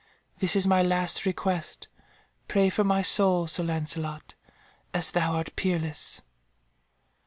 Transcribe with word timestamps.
This 0.39 0.55
is 0.55 0.65
my 0.65 0.81
last 0.81 1.27
request. 1.27 1.87
Pray 2.47 2.69
for 2.71 2.83
my 2.83 3.03
soul, 3.03 3.45
Sir 3.45 3.61
Lancelot, 3.61 4.33
as 4.95 5.11
thou 5.11 5.33
art 5.35 5.55
peerless." 5.55 6.23